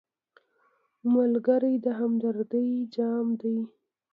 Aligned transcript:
ملګری 1.13 1.73
د 1.85 1.87
همدردۍ 1.99 2.69
جام 2.95 3.27
دی 3.39 3.57